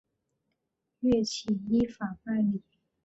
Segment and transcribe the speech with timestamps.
[1.01, 2.63] 岳起依法办理。